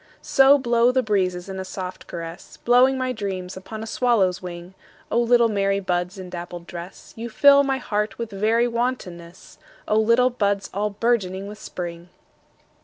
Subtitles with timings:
[0.23, 5.19] So blow the breezes in a soft caress, Blowing my dreams upon a swallow's wing;O
[5.19, 10.71] little merry buds in dappled dress, You fill my heart with very wantonness—O little buds
[10.73, 12.09] all bourgeoning with Spring!